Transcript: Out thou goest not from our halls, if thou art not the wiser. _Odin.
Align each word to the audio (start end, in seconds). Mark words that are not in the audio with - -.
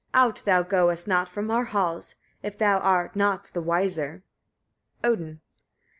Out 0.15 0.41
thou 0.45 0.63
goest 0.63 1.07
not 1.07 1.29
from 1.29 1.51
our 1.51 1.65
halls, 1.65 2.15
if 2.41 2.57
thou 2.57 2.79
art 2.79 3.15
not 3.15 3.51
the 3.53 3.61
wiser. 3.61 4.23
_Odin. 5.03 5.41